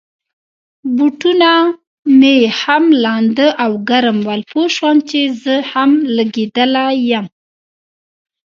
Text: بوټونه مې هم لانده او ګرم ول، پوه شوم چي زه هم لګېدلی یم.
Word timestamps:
بوټونه 0.95 1.51
مې 2.19 2.37
هم 2.61 2.83
لانده 3.03 3.47
او 3.63 3.71
ګرم 3.89 4.17
ول، 4.27 4.41
پوه 4.51 4.65
شوم 4.75 4.97
چي 5.09 5.21
زه 5.41 5.55
هم 5.71 5.91
لګېدلی 6.17 6.89
یم. 7.09 7.25